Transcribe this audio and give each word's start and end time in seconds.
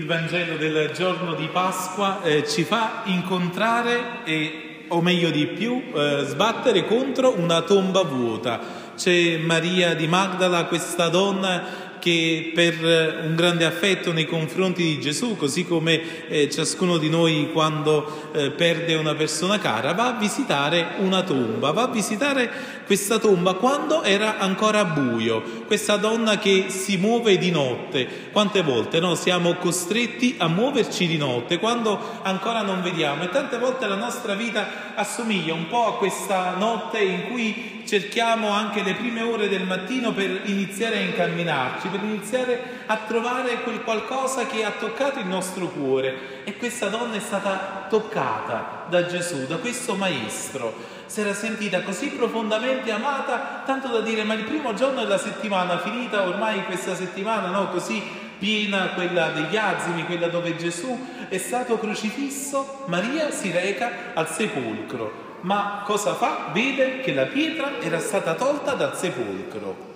il 0.00 0.06
Vangelo 0.06 0.56
del 0.56 0.92
giorno 0.94 1.34
di 1.34 1.46
Pasqua 1.52 2.22
eh, 2.22 2.48
ci 2.48 2.64
fa 2.64 3.02
incontrare, 3.04 4.24
e, 4.24 4.84
o 4.88 5.02
meglio 5.02 5.28
di 5.28 5.46
più, 5.46 5.92
eh, 5.94 6.22
sbattere 6.24 6.86
contro 6.86 7.38
una 7.38 7.60
tomba 7.60 8.02
vuota. 8.02 8.60
C'è 8.96 9.36
Maria 9.36 9.94
di 9.94 10.06
Magdala, 10.06 10.64
questa 10.64 11.10
donna 11.10 11.89
che 12.00 12.50
per 12.52 13.22
un 13.24 13.36
grande 13.36 13.64
affetto 13.64 14.12
nei 14.12 14.26
confronti 14.26 14.82
di 14.82 15.00
Gesù, 15.00 15.36
così 15.36 15.64
come 15.64 16.28
eh, 16.28 16.50
ciascuno 16.50 16.96
di 16.96 17.08
noi 17.08 17.50
quando 17.52 18.30
eh, 18.32 18.50
perde 18.50 18.96
una 18.96 19.14
persona 19.14 19.60
cara, 19.60 19.92
va 19.92 20.16
a 20.16 20.18
visitare 20.18 20.94
una 20.98 21.22
tomba, 21.22 21.70
va 21.70 21.82
a 21.82 21.88
visitare 21.88 22.50
questa 22.84 23.20
tomba 23.20 23.54
quando 23.54 24.02
era 24.02 24.38
ancora 24.38 24.84
buio, 24.84 25.42
questa 25.66 25.96
donna 25.96 26.38
che 26.38 26.66
si 26.70 26.96
muove 26.96 27.38
di 27.38 27.52
notte. 27.52 28.28
Quante 28.32 28.62
volte 28.62 28.98
no? 28.98 29.14
siamo 29.14 29.54
costretti 29.54 30.34
a 30.38 30.48
muoverci 30.48 31.06
di 31.06 31.16
notte 31.16 31.58
quando 31.60 31.98
ancora 32.22 32.62
non 32.62 32.82
vediamo 32.82 33.22
e 33.22 33.28
tante 33.28 33.58
volte 33.58 33.86
la 33.86 33.94
nostra 33.94 34.34
vita 34.34 34.94
assomiglia 34.94 35.54
un 35.54 35.68
po' 35.68 35.86
a 35.86 35.96
questa 35.98 36.56
notte 36.56 36.98
in 36.98 37.28
cui 37.28 37.79
cerchiamo 37.90 38.50
anche 38.50 38.84
le 38.84 38.94
prime 38.94 39.20
ore 39.20 39.48
del 39.48 39.64
mattino 39.64 40.12
per 40.12 40.42
iniziare 40.44 40.98
a 40.98 41.00
incamminarci, 41.00 41.88
per 41.88 42.00
iniziare 42.04 42.84
a 42.86 42.96
trovare 42.98 43.62
quel 43.64 43.82
qualcosa 43.82 44.46
che 44.46 44.64
ha 44.64 44.70
toccato 44.70 45.18
il 45.18 45.26
nostro 45.26 45.66
cuore. 45.66 46.44
E 46.44 46.56
questa 46.56 46.86
donna 46.86 47.16
è 47.16 47.18
stata 47.18 47.86
toccata 47.90 48.86
da 48.88 49.06
Gesù, 49.06 49.44
da 49.48 49.56
questo 49.56 49.96
maestro. 49.96 50.72
Si 51.06 51.20
era 51.20 51.34
sentita 51.34 51.82
così 51.82 52.10
profondamente 52.10 52.92
amata, 52.92 53.64
tanto 53.66 53.88
da 53.88 54.02
dire, 54.02 54.22
ma 54.22 54.34
il 54.34 54.44
primo 54.44 54.72
giorno 54.72 55.00
della 55.00 55.18
settimana, 55.18 55.80
finita 55.80 56.28
ormai 56.28 56.62
questa 56.66 56.94
settimana, 56.94 57.48
no, 57.48 57.70
così 57.70 58.00
piena 58.38 58.90
quella 58.90 59.30
degli 59.30 59.56
azimi, 59.56 60.04
quella 60.04 60.28
dove 60.28 60.54
Gesù 60.54 60.96
è 61.28 61.38
stato 61.38 61.76
crocifisso, 61.76 62.84
Maria 62.86 63.32
si 63.32 63.50
reca 63.50 64.12
al 64.14 64.30
sepolcro 64.30 65.29
ma 65.42 65.82
cosa 65.84 66.14
fa? 66.14 66.50
Vede 66.52 67.00
che 67.00 67.12
la 67.12 67.26
pietra 67.26 67.80
era 67.80 67.98
stata 67.98 68.34
tolta 68.34 68.74
dal 68.74 68.96
sepolcro. 68.96 69.88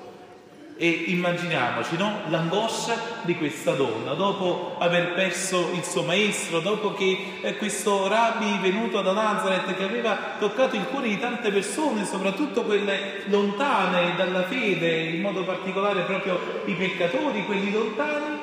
E 0.77 0.89
immaginiamoci 0.89 1.97
no? 1.97 2.23
l'angoscia 2.31 2.97
di 3.23 3.37
questa 3.37 3.75
donna, 3.75 4.15
dopo 4.15 4.75
aver 4.79 5.15
perso 5.15 5.71
il 5.73 5.85
suo 5.85 6.03
maestro, 6.03 6.59
dopo 6.59 6.95
che 6.95 7.17
eh, 7.43 7.57
questo 7.57 8.09
rabbi 8.09 8.59
venuto 8.61 9.01
da 9.01 9.13
Nazareth 9.13 9.73
che 9.77 9.85
aveva 9.85 10.19
toccato 10.37 10.75
il 10.75 10.85
cuore 10.87 11.09
di 11.09 11.21
tante 11.21 11.53
persone, 11.53 12.05
soprattutto 12.05 12.65
quelle 12.65 13.23
lontane 13.27 14.17
dalla 14.17 14.43
fede, 14.43 15.11
in 15.11 15.21
modo 15.21 15.45
particolare 15.45 16.03
proprio 16.03 16.41
i 16.65 16.73
peccatori, 16.73 17.45
quelli 17.45 17.71
lontani, 17.71 18.37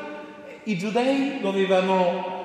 i 0.63 0.77
giudei 0.77 1.39
lo 1.41 1.49
avevano 1.49 2.41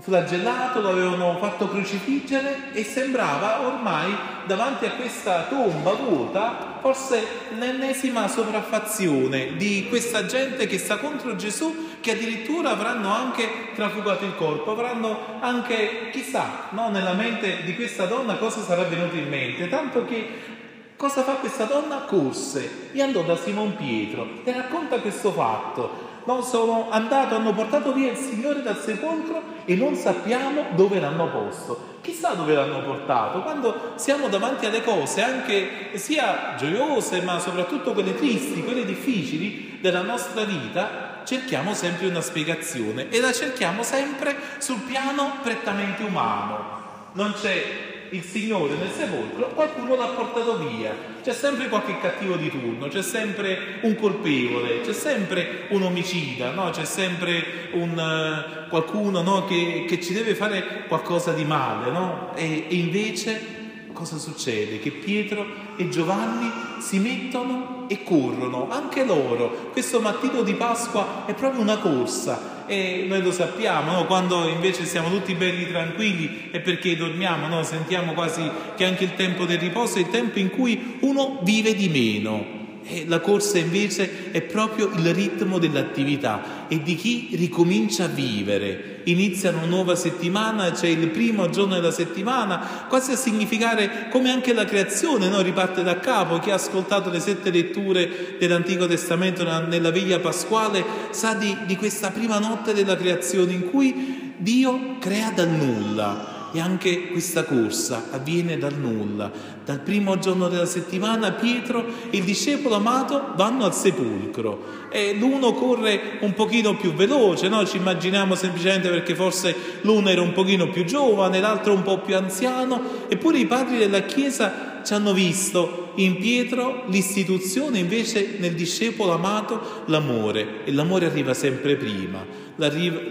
flagellato, 0.00 0.80
lo 0.80 0.90
avevano 0.90 1.36
fatto 1.38 1.68
crocifiggere 1.68 2.72
e 2.72 2.84
sembrava 2.84 3.66
ormai 3.66 4.14
davanti 4.46 4.86
a 4.86 4.92
questa 4.92 5.44
tomba 5.48 5.92
vuota 5.92 6.78
forse 6.80 7.22
l'ennesima 7.58 8.26
sopraffazione 8.26 9.56
di 9.56 9.86
questa 9.88 10.26
gente 10.26 10.66
che 10.66 10.78
sta 10.78 10.96
contro 10.96 11.36
Gesù 11.36 11.88
che 12.00 12.12
addirittura 12.12 12.70
avranno 12.70 13.12
anche 13.12 13.72
trafugato 13.74 14.24
il 14.24 14.34
corpo, 14.34 14.72
avranno 14.72 15.38
anche, 15.40 16.08
chissà, 16.10 16.68
no, 16.70 16.88
nella 16.88 17.12
mente 17.12 17.62
di 17.64 17.74
questa 17.74 18.06
donna 18.06 18.36
cosa 18.36 18.62
sarà 18.62 18.84
venuto 18.84 19.16
in 19.16 19.28
mente, 19.28 19.68
tanto 19.68 20.06
che 20.06 20.58
Cosa 21.00 21.22
fa 21.22 21.36
questa 21.36 21.64
donna? 21.64 22.00
Corse 22.00 22.90
e 22.92 23.00
andò 23.00 23.22
da 23.22 23.34
Simon 23.34 23.74
Pietro 23.74 24.42
e 24.44 24.52
racconta 24.52 24.98
questo 24.98 25.32
fatto 25.32 26.08
no, 26.26 26.42
sono 26.42 26.90
andato, 26.90 27.36
hanno 27.36 27.54
portato 27.54 27.94
via 27.94 28.10
il 28.10 28.18
Signore 28.18 28.60
dal 28.60 28.76
sepolcro 28.78 29.40
e 29.64 29.76
non 29.76 29.94
sappiamo 29.94 30.66
dove 30.74 31.00
l'hanno 31.00 31.30
posto. 31.30 31.96
Chissà 32.02 32.34
dove 32.34 32.52
l'hanno 32.52 32.82
portato. 32.82 33.40
Quando 33.40 33.92
siamo 33.94 34.28
davanti 34.28 34.66
alle 34.66 34.82
cose, 34.82 35.22
anche 35.22 35.92
sia 35.94 36.54
gioiose, 36.58 37.22
ma 37.22 37.38
soprattutto 37.38 37.94
quelle 37.94 38.14
tristi, 38.14 38.62
quelle 38.62 38.84
difficili 38.84 39.78
della 39.80 40.02
nostra 40.02 40.44
vita, 40.44 41.22
cerchiamo 41.24 41.72
sempre 41.72 42.08
una 42.08 42.20
spiegazione 42.20 43.08
e 43.08 43.20
la 43.20 43.32
cerchiamo 43.32 43.82
sempre 43.82 44.36
sul 44.58 44.80
piano 44.80 45.38
prettamente 45.42 46.02
umano. 46.02 47.08
Non 47.12 47.32
c'è 47.32 47.90
il 48.10 48.22
Signore 48.22 48.74
nel 48.76 48.90
sepolcro, 48.90 49.48
qualcuno 49.54 49.96
l'ha 49.96 50.06
portato 50.06 50.58
via. 50.58 50.92
C'è 51.22 51.32
sempre 51.32 51.68
qualche 51.68 51.98
cattivo 52.00 52.36
di 52.36 52.50
turno, 52.50 52.88
c'è 52.88 53.02
sempre 53.02 53.78
un 53.82 53.94
colpevole, 53.96 54.80
c'è 54.80 54.92
sempre 54.92 55.66
un 55.70 55.82
omicida, 55.82 56.50
no? 56.50 56.70
c'è 56.70 56.84
sempre 56.84 57.68
un, 57.72 57.90
uh, 57.90 58.68
qualcuno 58.68 59.22
no? 59.22 59.44
che, 59.44 59.84
che, 59.86 60.00
ci 60.00 60.12
deve 60.12 60.34
fare 60.34 60.86
qualcosa 60.88 61.32
di 61.32 61.44
male. 61.44 61.90
No? 61.90 62.32
E, 62.34 62.66
e 62.68 62.74
invece 62.74 63.58
cosa 63.92 64.16
succede? 64.16 64.80
Che 64.80 64.90
Pietro 64.90 65.46
e 65.76 65.88
Giovanni 65.88 66.50
si 66.80 66.98
mettono 66.98 67.84
e 67.88 68.02
corrono, 68.02 68.68
anche 68.70 69.04
loro. 69.04 69.70
Questo 69.72 70.00
mattino 70.00 70.42
di 70.42 70.54
Pasqua 70.54 71.24
è 71.26 71.34
proprio 71.34 71.60
una 71.60 71.78
corsa 71.78 72.58
e 72.70 73.04
noi 73.08 73.20
lo 73.20 73.32
sappiamo, 73.32 73.90
no? 73.90 74.06
quando 74.06 74.46
invece 74.46 74.84
siamo 74.84 75.10
tutti 75.10 75.34
belli 75.34 75.66
tranquilli 75.66 76.50
è 76.52 76.60
perché 76.60 76.94
dormiamo, 76.94 77.48
no? 77.48 77.64
sentiamo 77.64 78.12
quasi 78.12 78.48
che 78.76 78.84
anche 78.84 79.02
il 79.02 79.16
tempo 79.16 79.44
del 79.44 79.58
riposo 79.58 79.98
è 79.98 80.02
il 80.02 80.08
tempo 80.08 80.38
in 80.38 80.50
cui 80.50 80.98
uno 81.00 81.40
vive 81.42 81.74
di 81.74 81.88
meno. 81.88 82.59
E 82.82 83.04
la 83.06 83.20
corsa 83.20 83.58
invece 83.58 84.30
è 84.32 84.42
proprio 84.42 84.90
il 84.94 85.14
ritmo 85.14 85.58
dell'attività 85.58 86.66
e 86.68 86.82
di 86.82 86.94
chi 86.94 87.28
ricomincia 87.32 88.04
a 88.04 88.08
vivere. 88.08 89.02
Inizia 89.04 89.50
una 89.50 89.64
nuova 89.64 89.94
settimana, 89.94 90.72
c'è 90.72 90.88
il 90.88 91.08
primo 91.08 91.48
giorno 91.50 91.74
della 91.74 91.90
settimana, 91.90 92.86
quasi 92.88 93.12
a 93.12 93.16
significare 93.16 94.08
come 94.10 94.30
anche 94.30 94.52
la 94.52 94.64
creazione 94.64 95.28
no? 95.28 95.40
riparte 95.40 95.82
da 95.82 95.98
capo. 96.00 96.38
Chi 96.38 96.50
ha 96.50 96.54
ascoltato 96.54 97.10
le 97.10 97.20
sette 97.20 97.50
letture 97.50 98.36
dell'Antico 98.38 98.86
Testamento 98.86 99.44
nella 99.44 99.90
veglia 99.90 100.18
pasquale 100.18 100.84
sa 101.10 101.34
di, 101.34 101.56
di 101.66 101.76
questa 101.76 102.10
prima 102.10 102.38
notte 102.38 102.74
della 102.74 102.96
creazione 102.96 103.52
in 103.52 103.70
cui 103.70 104.34
Dio 104.36 104.96
crea 104.98 105.30
dal 105.30 105.48
nulla 105.48 106.39
e 106.52 106.60
anche 106.60 107.08
questa 107.08 107.44
corsa 107.44 108.08
avviene 108.10 108.58
dal 108.58 108.74
nulla. 108.74 109.30
Dal 109.64 109.80
primo 109.80 110.18
giorno 110.18 110.48
della 110.48 110.66
settimana 110.66 111.32
Pietro 111.32 111.84
e 112.10 112.16
il 112.16 112.24
discepolo 112.24 112.74
amato 112.74 113.32
vanno 113.36 113.64
al 113.64 113.74
sepolcro 113.74 114.88
e 114.90 115.14
l'uno 115.14 115.52
corre 115.52 116.18
un 116.20 116.34
pochino 116.34 116.76
più 116.76 116.92
veloce, 116.92 117.48
no? 117.48 117.64
ci 117.64 117.76
immaginiamo 117.76 118.34
semplicemente 118.34 118.88
perché 118.88 119.14
forse 119.14 119.54
l'uno 119.82 120.08
era 120.08 120.22
un 120.22 120.32
pochino 120.32 120.68
più 120.68 120.84
giovane, 120.84 121.40
l'altro 121.40 121.72
un 121.72 121.82
po' 121.82 121.98
più 121.98 122.16
anziano, 122.16 122.80
eppure 123.08 123.38
i 123.38 123.46
padri 123.46 123.78
della 123.78 124.00
Chiesa 124.00 124.80
ci 124.84 124.92
hanno 124.92 125.12
visto 125.12 125.79
in 125.96 126.16
Pietro 126.16 126.84
l'istituzione, 126.88 127.78
invece 127.78 128.36
nel 128.38 128.54
discepolo 128.54 129.12
amato 129.12 129.82
l'amore 129.86 130.64
e 130.64 130.72
l'amore 130.72 131.06
arriva 131.06 131.34
sempre 131.34 131.76
prima 131.76 132.48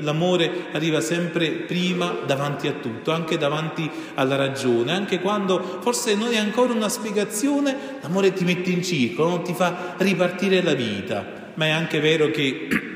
l'amore 0.01 0.67
arriva 0.73 1.01
sempre 1.01 1.49
prima 1.49 2.15
davanti 2.25 2.67
a 2.67 2.73
tutto, 2.73 3.11
anche 3.11 3.37
davanti 3.37 3.89
alla 4.13 4.35
ragione, 4.35 4.91
anche 4.91 5.19
quando 5.19 5.79
forse 5.81 6.13
non 6.15 6.31
è 6.31 6.37
ancora 6.37 6.73
una 6.73 6.89
spiegazione, 6.89 7.75
l'amore 8.01 8.31
ti 8.33 8.43
mette 8.43 8.69
in 8.69 8.83
circolo, 8.83 9.41
ti 9.41 9.53
fa 9.53 9.95
ripartire 9.97 10.61
la 10.61 10.73
vita. 10.73 11.37
Ma 11.55 11.65
è 11.65 11.69
anche 11.69 11.99
vero 11.99 12.29
che 12.29 12.67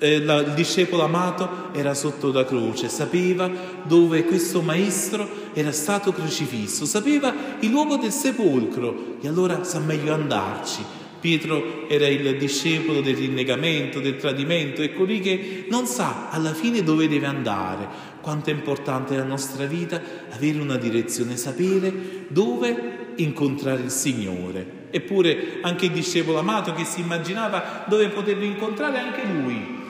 il 0.00 0.52
discepolo 0.54 1.02
amato 1.02 1.72
era 1.72 1.94
sotto 1.94 2.32
la 2.32 2.44
croce, 2.44 2.88
sapeva 2.88 3.50
dove 3.84 4.24
questo 4.24 4.62
maestro 4.62 5.28
era 5.52 5.72
stato 5.72 6.12
crocifisso, 6.12 6.84
sapeva 6.84 7.34
il 7.60 7.70
luogo 7.70 7.96
del 7.96 8.12
sepolcro 8.12 9.16
e 9.20 9.28
allora 9.28 9.64
sa 9.64 9.78
meglio 9.80 10.14
andarci 10.14 11.02
Pietro 11.24 11.88
era 11.88 12.06
il 12.06 12.36
discepolo 12.36 13.00
del 13.00 13.16
rinnegamento, 13.16 13.98
del 13.98 14.16
tradimento, 14.16 14.82
è 14.82 14.92
colui 14.92 15.20
che 15.20 15.64
non 15.70 15.86
sa 15.86 16.28
alla 16.28 16.52
fine 16.52 16.82
dove 16.82 17.08
deve 17.08 17.24
andare. 17.24 17.88
Quanto 18.20 18.50
è 18.50 18.52
importante 18.52 19.14
nella 19.14 19.24
nostra 19.24 19.64
vita 19.64 20.02
avere 20.30 20.60
una 20.60 20.76
direzione, 20.76 21.38
sapere 21.38 22.26
dove 22.28 23.14
incontrare 23.16 23.84
il 23.84 23.90
Signore. 23.90 24.83
Eppure 24.94 25.58
anche 25.62 25.86
il 25.86 25.90
discepolo 25.90 26.38
amato 26.38 26.72
che 26.72 26.84
si 26.84 27.00
immaginava 27.00 27.82
dove 27.88 28.10
poterlo 28.10 28.44
incontrare, 28.44 29.00
anche 29.00 29.24
lui 29.24 29.82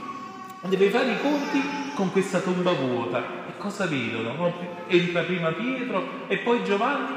deve 0.63 0.89
fare 0.89 1.11
i 1.11 1.21
conti 1.21 1.63
con 1.95 2.11
questa 2.11 2.39
tomba 2.41 2.73
vuota. 2.73 3.23
E 3.47 3.59
cosa 3.59 3.85
vedono? 3.85 4.51
Entra 4.87 5.21
prima 5.25 5.53
Pietro 5.53 6.25
e 6.27 6.39
poi 6.39 6.65
Giovanni 6.65 7.15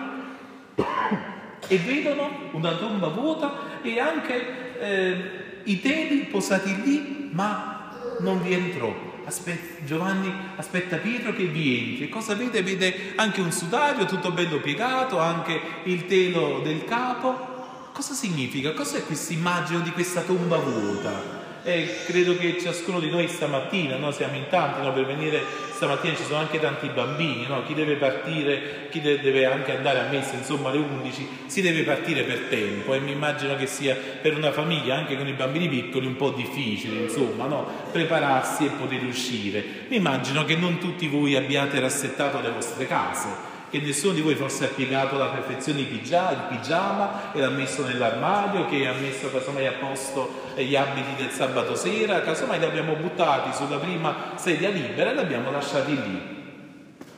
e 1.65 1.77
vedono 1.77 2.49
una 2.51 2.75
tomba 2.75 3.07
vuota 3.07 3.81
e 3.81 4.01
anche 4.01 4.79
eh, 4.81 5.15
i 5.63 5.79
teli 5.79 6.25
posati 6.25 6.81
lì, 6.83 7.29
ma 7.31 7.89
non 8.19 8.41
vi 8.41 8.51
entrò. 8.51 8.93
Aspetta, 9.23 9.85
Giovanni 9.85 10.29
aspetta 10.57 10.97
Pietro 10.97 11.31
che 11.31 11.45
vi 11.45 11.91
entri. 11.91 12.03
E 12.03 12.09
cosa 12.09 12.35
vede? 12.35 12.61
Vede 12.61 13.13
anche 13.15 13.39
un 13.39 13.53
sudario 13.53 14.03
tutto 14.03 14.31
bello 14.31 14.57
piegato, 14.57 15.19
anche 15.19 15.57
il 15.83 16.05
telo 16.05 16.59
del 16.61 16.83
capo. 16.83 17.55
Cosa 17.97 18.13
significa? 18.13 18.73
Cos'è 18.73 19.03
questa 19.05 19.33
immagine 19.33 19.81
di 19.81 19.89
questa 19.89 20.21
tomba 20.21 20.57
vuota? 20.57 21.19
E 21.63 22.03
credo 22.05 22.37
che 22.37 22.59
ciascuno 22.61 22.99
di 22.99 23.09
noi 23.09 23.27
stamattina, 23.27 23.97
no? 23.97 24.11
siamo 24.11 24.35
in 24.35 24.45
tanti 24.51 24.83
no? 24.83 24.93
per 24.93 25.07
venire 25.07 25.41
stamattina, 25.71 26.15
ci 26.15 26.23
sono 26.23 26.37
anche 26.37 26.59
tanti 26.59 26.89
bambini, 26.89 27.47
no? 27.47 27.63
chi 27.63 27.73
deve 27.73 27.95
partire, 27.95 28.87
chi 28.91 29.01
deve 29.01 29.45
anche 29.47 29.75
andare 29.75 30.01
a 30.01 30.09
messa, 30.11 30.35
insomma 30.35 30.69
alle 30.69 30.77
11, 30.77 31.27
si 31.47 31.61
deve 31.61 31.81
partire 31.81 32.21
per 32.21 32.41
tempo 32.49 32.93
e 32.93 32.99
mi 32.99 33.13
immagino 33.13 33.55
che 33.55 33.65
sia 33.65 33.95
per 33.95 34.37
una 34.37 34.51
famiglia, 34.51 34.95
anche 34.95 35.17
con 35.17 35.27
i 35.27 35.33
bambini 35.33 35.67
piccoli, 35.67 36.05
un 36.05 36.17
po' 36.17 36.29
difficile, 36.29 36.99
insomma, 36.99 37.47
prepararsi 37.91 38.67
e 38.67 38.69
poter 38.77 39.03
uscire. 39.05 39.63
Mi 39.87 39.95
immagino 39.95 40.45
che 40.45 40.55
non 40.55 40.77
tutti 40.77 41.07
voi 41.07 41.35
abbiate 41.35 41.79
rassettato 41.79 42.39
le 42.41 42.51
vostre 42.51 42.85
case 42.85 43.46
che 43.69 43.79
nessuno 43.79 44.13
di 44.13 44.21
voi 44.21 44.35
forse 44.35 44.65
ha 44.65 44.69
piegato 44.69 45.15
alla 45.15 45.27
perfezione 45.27 45.81
il 45.81 45.87
pigiama 45.87 47.33
e 47.33 47.39
l'ha 47.39 47.49
messo 47.49 47.85
nell'armadio, 47.85 48.65
che 48.67 48.87
ha 48.87 48.93
messo 48.93 49.29
casomai 49.29 49.67
a 49.67 49.73
posto 49.73 50.45
gli 50.55 50.75
abiti 50.75 51.15
del 51.17 51.31
sabato 51.31 51.75
sera, 51.75 52.21
casomai 52.21 52.59
li 52.59 52.65
abbiamo 52.65 52.95
buttati 52.95 53.53
sulla 53.53 53.77
prima 53.77 54.33
sedia 54.35 54.69
libera 54.69 55.11
e 55.11 55.13
li 55.13 55.19
abbiamo 55.19 55.51
lasciati 55.51 55.95
lì. 55.95 56.35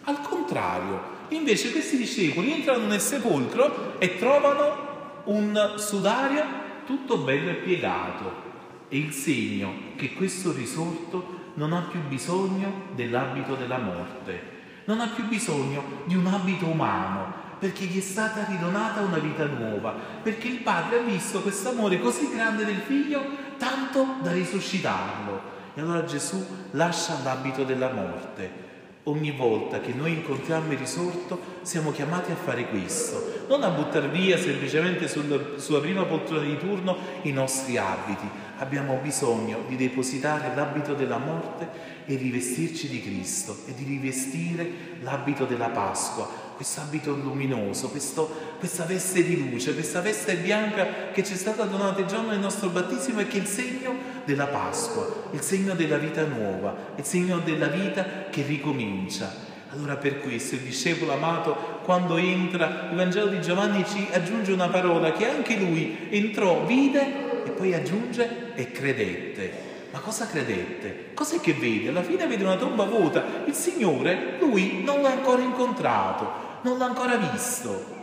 Al 0.06 0.22
contrario, 0.22 1.18
invece 1.30 1.72
questi 1.72 1.98
discepoli 1.98 2.51
entrano 2.51 2.86
nel 2.86 3.01
sepolcro 3.01 4.00
e 4.00 4.18
trovano 4.18 4.88
un 5.25 5.74
sudario 5.75 6.44
tutto 6.86 7.18
bello 7.18 7.51
e 7.51 7.56
piegato. 7.56 8.48
È 8.88 8.96
il 8.96 9.12
segno 9.12 9.72
che 9.96 10.13
questo 10.13 10.51
risorto 10.51 11.38
non 11.54 11.74
ha 11.74 11.88
più 11.92 12.00
bisogno 12.07 12.86
dell'abito 12.96 13.54
della 13.54 13.78
morte 13.78 14.57
non 14.89 15.01
ha 15.01 15.07
più 15.07 15.27
bisogno 15.27 16.01
di 16.06 16.15
un 16.15 16.25
abito 16.25 16.65
umano, 16.65 17.31
perché 17.59 17.86
gli 17.86 18.00
è 18.00 18.01
stata 18.01 18.45
ridonata 18.45 19.01
una 19.01 19.19
vita 19.19 19.45
nuova, 19.45 19.94
perché 20.24 20.47
il 20.47 20.62
padre 20.62 20.97
ha 20.97 21.03
visto 21.03 21.41
questo 21.41 21.69
amore 21.69 22.00
così 22.00 22.27
grande 22.33 22.65
del 22.65 22.80
figlio, 22.80 23.24
tanto 23.59 24.15
da 24.24 24.31
risuscitarlo. 24.31 25.57
E 25.75 25.81
allora 25.81 26.03
Gesù 26.06 26.44
lascia 26.71 27.19
l'abito 27.24 27.63
della 27.63 27.91
morte. 27.94 28.69
Ogni 29.10 29.32
volta 29.32 29.80
che 29.80 29.92
noi 29.92 30.12
incontriamo 30.12 30.72
il 30.72 30.78
risorto 30.78 31.40
siamo 31.64 31.92
chiamati 31.92 32.32
a 32.32 32.36
fare 32.36 32.68
questo, 32.68 33.46
non 33.48 33.64
a 33.64 33.70
buttare 33.70 34.08
via 34.08 34.38
semplicemente 34.38 35.08
sul, 35.08 35.56
sulla 35.58 35.80
prima 35.80 36.04
poltrona 36.04 36.44
di 36.44 36.60
turno 36.60 36.96
i 37.24 37.32
nostri 37.32 37.76
abiti. 37.78 38.30
Abbiamo 38.58 39.00
bisogno 39.02 39.64
di 39.68 39.76
depositare 39.78 40.54
l'abito 40.54 40.94
della 40.94 41.18
morte 41.18 41.68
e 42.06 42.18
rivestirci 42.18 42.88
di 42.88 43.02
Cristo 43.02 43.58
e 43.66 43.74
di 43.74 43.84
rivestire 43.84 44.70
l'abito 45.02 45.46
della 45.46 45.70
Pasqua, 45.70 46.30
questo 46.60 46.82
abito 46.82 47.16
luminoso, 47.16 47.88
questo, 47.88 48.30
questa 48.60 48.84
veste 48.84 49.24
di 49.24 49.50
luce, 49.50 49.74
questa 49.74 50.02
veste 50.02 50.36
bianca 50.36 51.10
che 51.14 51.24
ci 51.24 51.32
è 51.32 51.38
stata 51.38 51.64
donata 51.64 52.02
il 52.02 52.06
giorno 52.06 52.32
del 52.32 52.40
nostro 52.40 52.68
battesimo 52.68 53.22
e 53.22 53.28
che 53.28 53.38
è 53.38 53.40
il 53.40 53.48
segno 53.48 53.96
della 54.26 54.48
Pasqua, 54.48 55.30
il 55.32 55.40
segno 55.40 55.74
della 55.74 55.96
vita 55.96 56.26
nuova, 56.26 56.76
il 56.98 57.06
segno 57.06 57.38
della 57.38 57.68
vita 57.68 58.26
che 58.30 58.42
ricomincia. 58.42 59.34
Allora 59.70 59.96
per 59.96 60.20
questo 60.20 60.56
il 60.56 60.62
discepolo 60.62 61.14
amato 61.14 61.80
quando 61.86 62.18
entra, 62.18 62.90
il 62.90 62.98
Vangelo 62.98 63.28
di 63.28 63.40
Giovanni 63.40 63.86
ci 63.86 64.10
aggiunge 64.12 64.52
una 64.52 64.68
parola 64.68 65.14
che 65.14 65.30
anche 65.30 65.56
lui 65.56 66.10
entrò, 66.10 66.66
vide 66.66 67.46
e 67.46 67.52
poi 67.52 67.74
aggiunge 67.74 68.54
e 68.56 68.70
credette. 68.70 69.68
Ma 69.92 70.00
cosa 70.00 70.28
credette? 70.28 71.12
Cos'è 71.14 71.40
che 71.40 71.54
vede? 71.54 71.88
Alla 71.88 72.04
fine 72.04 72.28
vede 72.28 72.44
una 72.44 72.58
tomba 72.58 72.84
vuota. 72.84 73.24
Il 73.46 73.54
Signore, 73.54 74.36
lui 74.42 74.84
non 74.84 75.02
l'ha 75.02 75.12
ancora 75.12 75.42
incontrato, 75.42 76.48
non 76.64 76.78
l'ha 76.78 76.86
ancora 76.86 77.18
visto. 77.18 77.98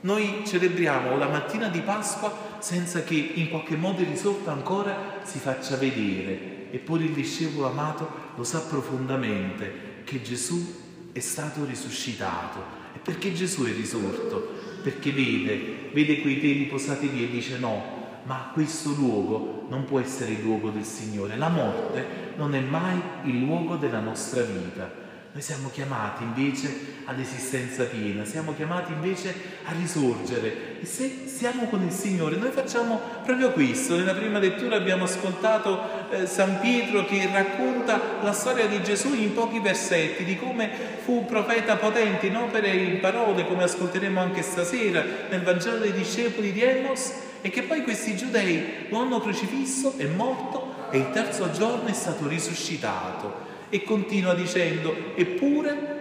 Noi 0.00 0.42
celebriamo 0.46 1.16
la 1.16 1.28
mattina 1.28 1.68
di 1.68 1.80
Pasqua 1.80 2.32
senza 2.58 3.02
che 3.02 3.14
in 3.14 3.48
qualche 3.50 3.76
modo 3.76 4.00
il 4.00 4.08
risorto 4.08 4.50
ancora 4.50 5.20
si 5.22 5.38
faccia 5.38 5.76
vedere. 5.76 6.70
Eppure 6.70 7.04
il 7.04 7.12
discepolo 7.12 7.66
amato 7.66 8.08
lo 8.36 8.44
sa 8.44 8.60
profondamente 8.60 10.02
che 10.04 10.22
Gesù 10.22 11.10
è 11.12 11.18
stato 11.18 11.64
risuscitato. 11.64 12.76
E 12.94 12.98
perché 12.98 13.32
Gesù 13.32 13.64
è 13.64 13.72
risorto? 13.72 14.56
Perché 14.82 15.10
vede, 15.10 15.90
vede 15.92 16.20
quei 16.20 16.40
teli 16.40 16.66
posati 16.66 17.10
lì 17.10 17.24
e 17.24 17.30
dice 17.30 17.58
no, 17.58 17.96
ma 18.22 18.50
questo 18.52 18.90
luogo 18.90 19.66
non 19.68 19.84
può 19.84 19.98
essere 19.98 20.32
il 20.32 20.42
luogo 20.42 20.70
del 20.70 20.84
Signore. 20.84 21.36
La 21.36 21.48
morte 21.48 22.34
non 22.36 22.54
è 22.54 22.60
mai 22.60 23.00
il 23.24 23.38
luogo 23.40 23.76
della 23.76 24.00
nostra 24.00 24.42
vita. 24.42 25.06
Noi 25.30 25.42
siamo 25.42 25.68
chiamati 25.70 26.22
invece 26.22 26.96
all'esistenza 27.04 27.84
piena, 27.84 28.24
siamo 28.24 28.54
chiamati 28.54 28.92
invece 28.92 29.34
a 29.64 29.72
risorgere. 29.72 30.80
E 30.80 30.86
se 30.86 31.26
siamo 31.26 31.66
con 31.66 31.82
il 31.82 31.92
Signore, 31.92 32.36
noi 32.36 32.50
facciamo 32.50 32.98
proprio 33.24 33.52
questo. 33.52 33.94
Nella 33.94 34.14
prima 34.14 34.38
lettura 34.38 34.76
abbiamo 34.76 35.04
ascoltato 35.04 36.10
eh, 36.10 36.26
San 36.26 36.60
Pietro 36.60 37.04
che 37.04 37.28
racconta 37.30 38.00
la 38.22 38.32
storia 38.32 38.66
di 38.66 38.82
Gesù 38.82 39.12
in 39.14 39.34
pochi 39.34 39.60
versetti, 39.60 40.24
di 40.24 40.36
come 40.36 40.70
fu 41.04 41.18
un 41.18 41.26
profeta 41.26 41.76
potente 41.76 42.26
in 42.26 42.36
opere 42.36 42.72
e 42.72 42.84
in 42.84 43.00
parole, 43.00 43.46
come 43.46 43.64
ascolteremo 43.64 44.18
anche 44.18 44.40
stasera 44.40 45.04
nel 45.28 45.42
Vangelo 45.42 45.76
dei 45.76 45.92
discepoli 45.92 46.52
di 46.52 46.62
Emos 46.62 47.12
e 47.42 47.50
che 47.50 47.62
poi 47.62 47.82
questi 47.82 48.16
giudei 48.16 48.86
lo 48.88 49.00
hanno 49.00 49.20
crocifisso, 49.20 49.92
è 49.98 50.06
morto 50.06 50.88
e 50.90 50.98
il 50.98 51.10
terzo 51.10 51.50
giorno 51.50 51.86
è 51.86 51.92
stato 51.92 52.26
risuscitato. 52.26 53.47
E 53.68 53.82
continua 53.82 54.34
dicendo, 54.34 54.94
eppure 55.14 55.96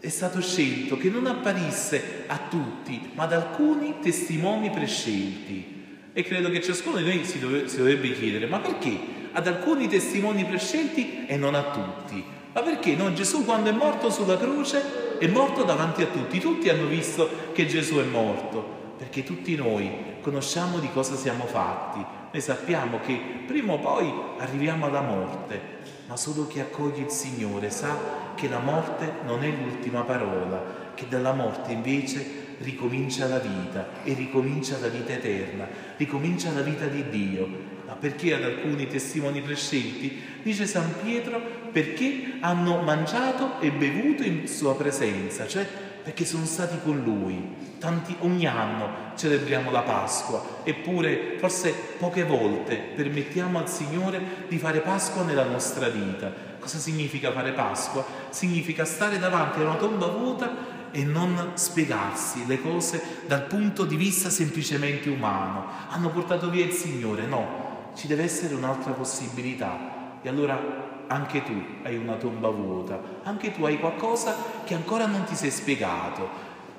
è 0.00 0.08
stato 0.08 0.40
scelto 0.40 0.96
che 0.96 1.08
non 1.08 1.26
apparisse 1.26 2.24
a 2.26 2.38
tutti, 2.48 3.10
ma 3.14 3.24
ad 3.24 3.32
alcuni 3.32 3.96
testimoni 4.02 4.70
prescelti. 4.70 5.72
E 6.12 6.22
credo 6.22 6.50
che 6.50 6.60
ciascuno 6.60 6.98
di 6.98 7.04
noi 7.04 7.24
si, 7.24 7.38
dove, 7.38 7.68
si 7.68 7.78
dovrebbe 7.78 8.12
chiedere, 8.12 8.46
ma 8.46 8.60
perché 8.60 8.96
ad 9.32 9.46
alcuni 9.46 9.88
testimoni 9.88 10.44
prescelti 10.44 11.26
e 11.26 11.36
non 11.36 11.54
a 11.54 11.70
tutti? 11.70 12.22
Ma 12.52 12.62
perché 12.62 12.94
no? 12.94 13.12
Gesù 13.12 13.44
quando 13.44 13.70
è 13.70 13.72
morto 13.72 14.10
sulla 14.10 14.38
croce 14.38 15.18
è 15.18 15.26
morto 15.26 15.64
davanti 15.64 16.02
a 16.02 16.06
tutti, 16.06 16.38
tutti 16.38 16.68
hanno 16.68 16.86
visto 16.86 17.28
che 17.52 17.66
Gesù 17.66 17.96
è 17.96 18.04
morto 18.04 18.82
perché 18.96 19.24
tutti 19.24 19.54
noi 19.56 19.90
conosciamo 20.20 20.78
di 20.78 20.88
cosa 20.92 21.16
siamo 21.16 21.44
fatti, 21.44 22.04
noi 22.34 22.42
sappiamo 22.42 22.98
che 22.98 23.16
prima 23.46 23.74
o 23.74 23.78
poi 23.78 24.12
arriviamo 24.38 24.86
alla 24.86 25.02
morte, 25.02 25.60
ma 26.08 26.16
solo 26.16 26.48
chi 26.48 26.58
accoglie 26.58 27.04
il 27.04 27.10
Signore 27.10 27.70
sa 27.70 27.96
che 28.34 28.48
la 28.48 28.58
morte 28.58 29.08
non 29.24 29.44
è 29.44 29.50
l'ultima 29.50 30.02
parola, 30.02 30.90
che 30.96 31.06
dalla 31.06 31.32
morte 31.32 31.70
invece 31.70 32.56
ricomincia 32.58 33.28
la 33.28 33.38
vita 33.38 34.02
e 34.02 34.14
ricomincia 34.14 34.80
la 34.80 34.88
vita 34.88 35.12
eterna, 35.12 35.68
ricomincia 35.96 36.50
la 36.50 36.62
vita 36.62 36.86
di 36.86 37.08
Dio. 37.08 37.46
Ma 37.86 37.92
perché 37.92 38.34
ad 38.34 38.42
alcuni 38.42 38.88
testimoni 38.88 39.40
prescelti? 39.40 40.20
Dice 40.42 40.66
San 40.66 40.92
Pietro 41.04 41.40
perché 41.70 42.38
hanno 42.40 42.82
mangiato 42.82 43.60
e 43.60 43.70
bevuto 43.70 44.24
in 44.24 44.48
sua 44.48 44.74
presenza, 44.74 45.46
cioè 45.46 45.64
perché 46.04 46.26
sono 46.26 46.44
stati 46.44 46.78
con 46.84 47.02
lui. 47.02 47.72
Tanti, 47.78 48.14
ogni 48.20 48.46
anno 48.46 49.12
celebriamo 49.16 49.70
la 49.70 49.80
Pasqua, 49.80 50.60
eppure 50.62 51.36
forse 51.38 51.72
poche 51.98 52.24
volte 52.24 52.76
permettiamo 52.94 53.58
al 53.58 53.68
Signore 53.68 54.46
di 54.48 54.58
fare 54.58 54.80
Pasqua 54.80 55.24
nella 55.24 55.44
nostra 55.44 55.88
vita. 55.88 56.30
Cosa 56.60 56.78
significa 56.78 57.32
fare 57.32 57.52
Pasqua? 57.52 58.04
Significa 58.28 58.84
stare 58.84 59.18
davanti 59.18 59.58
a 59.60 59.62
una 59.62 59.76
tomba 59.76 60.06
vuota 60.06 60.72
e 60.90 61.04
non 61.04 61.52
spiegarsi 61.54 62.46
le 62.46 62.60
cose 62.60 63.02
dal 63.26 63.46
punto 63.46 63.84
di 63.84 63.96
vista 63.96 64.30
semplicemente 64.30 65.08
umano. 65.08 65.66
Hanno 65.88 66.10
portato 66.10 66.50
via 66.50 66.64
il 66.64 66.72
Signore? 66.72 67.26
No, 67.26 67.92
ci 67.96 68.06
deve 68.06 68.22
essere 68.22 68.54
un'altra 68.54 68.92
possibilità. 68.92 70.18
E 70.22 70.28
allora 70.28 70.93
anche 71.06 71.42
tu 71.42 71.52
hai 71.82 71.96
una 71.96 72.14
tomba 72.14 72.48
vuota, 72.48 73.00
anche 73.22 73.52
tu 73.52 73.64
hai 73.64 73.78
qualcosa 73.78 74.34
che 74.64 74.74
ancora 74.74 75.06
non 75.06 75.24
ti 75.24 75.34
sei 75.34 75.50
spiegato, 75.50 76.28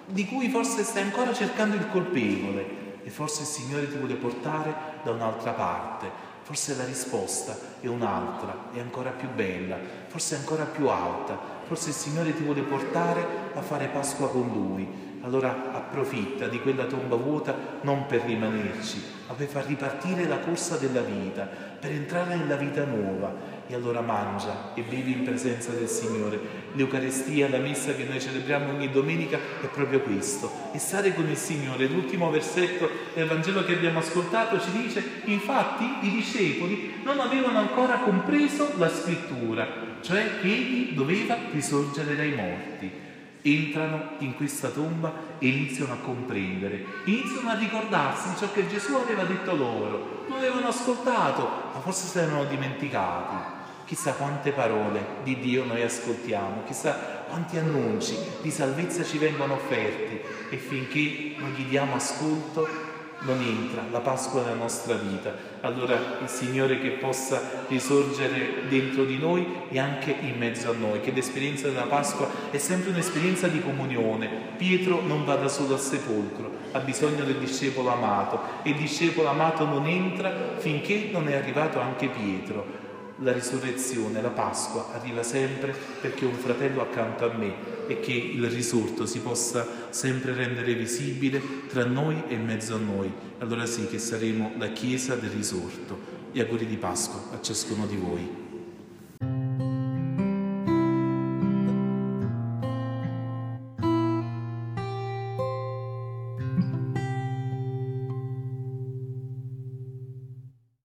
di 0.07 0.25
cui 0.25 0.49
forse 0.49 0.83
stai 0.83 1.03
ancora 1.03 1.33
cercando 1.33 1.75
il 1.75 1.89
colpevole 1.89 2.83
e 3.03 3.09
forse 3.09 3.41
il 3.41 3.47
Signore 3.47 3.89
ti 3.89 3.97
vuole 3.97 4.15
portare 4.15 4.73
da 5.03 5.11
un'altra 5.11 5.51
parte. 5.51 6.33
Forse 6.45 6.75
la 6.75 6.85
risposta 6.85 7.57
è 7.79 7.87
un'altra, 7.87 8.69
è 8.71 8.79
ancora 8.79 9.09
più 9.09 9.27
bella, 9.33 9.77
forse 10.05 10.35
è 10.35 10.37
ancora 10.37 10.65
più 10.65 10.87
alta, 10.89 11.35
forse 11.65 11.89
il 11.89 11.95
Signore 11.95 12.35
ti 12.35 12.43
vuole 12.43 12.61
portare 12.61 13.25
a 13.55 13.61
fare 13.61 13.87
Pasqua 13.87 14.29
con 14.29 14.51
Lui. 14.53 14.87
Allora 15.21 15.71
approfitta 15.73 16.47
di 16.47 16.61
quella 16.61 16.85
tomba 16.85 17.15
vuota 17.15 17.55
non 17.81 18.05
per 18.05 18.21
rimanerci, 18.21 19.03
ma 19.27 19.33
per 19.33 19.47
far 19.47 19.65
ripartire 19.65 20.27
la 20.27 20.37
corsa 20.37 20.77
della 20.77 21.01
vita, 21.01 21.49
per 21.79 21.89
entrare 21.89 22.35
nella 22.35 22.57
vita 22.57 22.85
nuova 22.85 23.33
e 23.67 23.73
allora 23.73 24.01
mangia 24.01 24.73
e 24.75 24.81
bevi 24.81 25.13
in 25.13 25.23
presenza 25.23 25.71
del 25.71 25.87
Signore. 25.87 26.63
L'Eucarestia, 26.73 27.49
la 27.49 27.57
messa 27.57 27.93
che 27.95 28.03
noi 28.03 28.19
celebriamo 28.19 28.73
ogni 28.73 28.91
domenica 28.91 29.37
è 29.61 29.67
proprio 29.67 30.01
questo, 30.01 30.51
è 30.71 30.77
stare 30.77 31.13
con 31.13 31.27
il 31.29 31.37
Signore. 31.37 31.87
L'ultimo 31.87 32.29
versetto 32.29 32.89
del 33.13 33.27
Vangelo 33.27 33.63
che 33.63 33.73
abbiamo 33.73 33.99
ascoltato 33.99 34.59
ci 34.59 34.71
dice, 34.71 35.21
infatti 35.25 35.83
i 36.01 36.09
discepoli 36.11 36.95
non 37.03 37.19
avevano 37.19 37.59
ancora 37.59 37.99
compreso 37.99 38.73
la 38.77 38.89
scrittura, 38.89 39.67
cioè 40.01 40.39
che 40.41 40.47
egli 40.47 40.93
doveva 40.93 41.37
risorgere 41.51 42.15
dai 42.15 42.33
morti. 42.33 43.04
Entrano 43.45 44.13
in 44.19 44.35
questa 44.35 44.69
tomba 44.69 45.13
e 45.37 45.47
iniziano 45.47 45.93
a 45.93 45.97
comprendere, 45.97 46.83
iniziano 47.05 47.49
a 47.49 47.57
ricordarsi 47.57 48.29
di 48.29 48.37
ciò 48.37 48.51
che 48.51 48.67
Gesù 48.67 48.95
aveva 48.95 49.23
detto 49.23 49.55
loro. 49.55 50.23
Non 50.27 50.39
avevano 50.39 50.67
ascoltato, 50.67 51.47
ma 51.73 51.79
forse 51.79 52.07
si 52.07 52.17
erano 52.17 52.45
dimenticati. 52.45 53.53
Chissà 53.85 54.13
quante 54.13 54.51
parole 54.51 55.05
di 55.23 55.39
Dio 55.39 55.63
noi 55.63 55.83
ascoltiamo, 55.83 56.63
chissà 56.65 57.23
quanti 57.27 57.57
annunci 57.57 58.17
di 58.41 58.49
salvezza 58.49 59.03
ci 59.03 59.19
vengono 59.19 59.53
offerti 59.53 60.21
e 60.49 60.57
finché 60.57 61.35
non 61.37 61.51
gli 61.51 61.65
diamo 61.65 61.95
ascolto 61.95 62.84
non 63.21 63.41
entra 63.41 63.83
la 63.91 63.99
Pasqua 63.99 64.41
nella 64.41 64.55
nostra 64.55 64.95
vita. 64.95 65.33
Allora 65.61 65.95
il 66.21 66.27
Signore 66.27 66.79
che 66.79 66.89
possa 66.91 67.41
risorgere 67.67 68.67
dentro 68.67 69.05
di 69.05 69.17
noi 69.17 69.63
e 69.69 69.79
anche 69.79 70.15
in 70.19 70.37
mezzo 70.37 70.69
a 70.69 70.73
noi, 70.73 71.01
che 71.01 71.11
l'esperienza 71.11 71.67
della 71.67 71.83
Pasqua 71.83 72.27
è 72.51 72.57
sempre 72.57 72.91
un'esperienza 72.91 73.47
di 73.47 73.61
comunione. 73.61 74.29
Pietro 74.57 75.01
non 75.01 75.25
va 75.25 75.35
da 75.35 75.47
solo 75.47 75.73
al 75.73 75.79
sepolcro, 75.79 76.51
ha 76.71 76.79
bisogno 76.79 77.23
del 77.23 77.37
discepolo 77.37 77.91
amato 77.91 78.39
e 78.63 78.69
il 78.69 78.75
discepolo 78.75 79.29
amato 79.29 79.65
non 79.65 79.87
entra 79.87 80.31
finché 80.57 81.09
non 81.11 81.27
è 81.27 81.35
arrivato 81.35 81.79
anche 81.79 82.07
Pietro 82.07 82.83
la 83.19 83.31
risurrezione, 83.31 84.21
la 84.21 84.29
Pasqua 84.29 84.87
arriva 84.93 85.23
sempre 85.23 85.73
perché 86.01 86.25
un 86.25 86.33
fratello 86.33 86.81
accanto 86.81 87.25
a 87.25 87.33
me 87.33 87.74
e 87.87 87.99
che 87.99 88.13
il 88.13 88.49
risorto 88.49 89.05
si 89.05 89.19
possa 89.19 89.87
sempre 89.89 90.33
rendere 90.33 90.73
visibile 90.73 91.41
tra 91.67 91.85
noi 91.85 92.23
e 92.27 92.33
in 92.33 92.45
mezzo 92.45 92.75
a 92.75 92.79
noi. 92.79 93.11
Allora 93.39 93.65
sì 93.65 93.87
che 93.87 93.99
saremo 93.99 94.53
la 94.57 94.69
Chiesa 94.69 95.15
del 95.15 95.31
risorto. 95.31 96.13
E 96.31 96.41
auguri 96.41 96.65
di 96.65 96.75
Pasqua 96.75 97.37
a 97.37 97.41
ciascuno 97.41 97.85
di 97.85 97.95
voi. 97.95 98.44